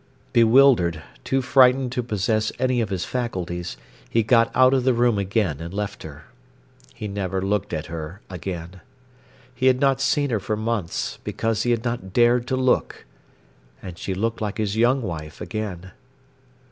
[0.33, 3.77] Bewildered, too frightened to possess any of his faculties,
[4.09, 6.23] he got out of the room again and left her.
[6.95, 8.81] He never looked at her again.
[9.53, 13.05] He had not seen her for months, because he had not dared to look.
[13.79, 15.91] And she looked like his young wife again.